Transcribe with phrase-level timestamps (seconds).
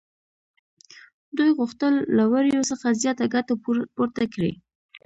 [1.37, 3.53] دوی غوښتل له وړیو څخه زیاته ګټه
[3.95, 4.51] پورته کړي